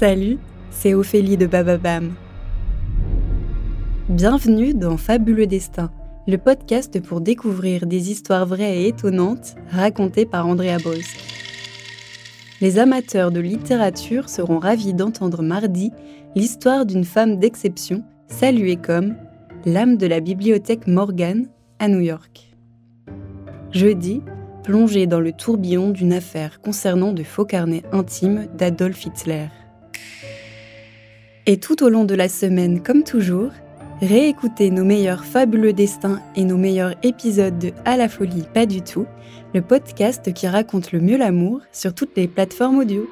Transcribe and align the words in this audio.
Salut, 0.00 0.38
c'est 0.70 0.94
Ophélie 0.94 1.36
de 1.36 1.44
Bababam. 1.44 2.14
Bienvenue 4.08 4.72
dans 4.72 4.96
Fabuleux 4.96 5.46
Destin, 5.46 5.90
le 6.26 6.38
podcast 6.38 7.02
pour 7.02 7.20
découvrir 7.20 7.84
des 7.86 8.10
histoires 8.10 8.46
vraies 8.46 8.78
et 8.78 8.88
étonnantes 8.88 9.56
racontées 9.68 10.24
par 10.24 10.46
Andrea 10.46 10.78
Bos. 10.82 11.04
Les 12.62 12.78
amateurs 12.78 13.30
de 13.30 13.40
littérature 13.40 14.30
seront 14.30 14.58
ravis 14.58 14.94
d'entendre 14.94 15.42
mardi 15.42 15.90
l'histoire 16.34 16.86
d'une 16.86 17.04
femme 17.04 17.38
d'exception 17.38 18.02
saluée 18.26 18.76
comme 18.76 19.16
l'âme 19.66 19.98
de 19.98 20.06
la 20.06 20.20
bibliothèque 20.20 20.86
Morgan 20.86 21.46
à 21.78 21.88
New 21.88 22.00
York. 22.00 22.56
Jeudi, 23.70 24.22
plongée 24.62 25.06
dans 25.06 25.20
le 25.20 25.32
tourbillon 25.32 25.90
d'une 25.90 26.14
affaire 26.14 26.62
concernant 26.62 27.12
de 27.12 27.22
faux 27.22 27.44
carnets 27.44 27.82
intimes 27.92 28.46
d'Adolf 28.56 29.04
Hitler. 29.04 29.48
Et 31.46 31.58
tout 31.58 31.82
au 31.82 31.88
long 31.88 32.04
de 32.04 32.14
la 32.14 32.28
semaine, 32.28 32.82
comme 32.82 33.02
toujours, 33.02 33.50
réécoutez 34.00 34.70
nos 34.70 34.84
meilleurs 34.84 35.24
fabuleux 35.24 35.72
destins 35.72 36.20
et 36.36 36.44
nos 36.44 36.56
meilleurs 36.56 36.94
épisodes 37.02 37.58
de 37.58 37.72
À 37.84 37.96
la 37.96 38.08
folie, 38.08 38.44
pas 38.54 38.66
du 38.66 38.82
tout, 38.82 39.06
le 39.54 39.62
podcast 39.62 40.32
qui 40.32 40.46
raconte 40.46 40.92
le 40.92 41.00
mieux 41.00 41.16
l'amour 41.16 41.60
sur 41.72 41.94
toutes 41.94 42.16
les 42.16 42.28
plateformes 42.28 42.78
audio. 42.78 43.08